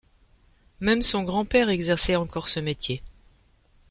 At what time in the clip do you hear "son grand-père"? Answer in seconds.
1.03-1.69